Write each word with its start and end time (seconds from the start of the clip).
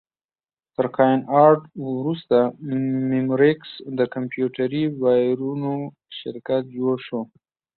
تر 0.75 0.85
کاین 0.97 1.19
ارټ 1.45 1.61
وروسته 1.97 2.37
مموریکس 3.11 3.71
د 3.97 3.99
کمپیوټري 4.13 4.83
وایرونو 5.01 5.73
شرکت 6.19 6.63
جوړ 6.77 6.95
شو. 7.07 7.21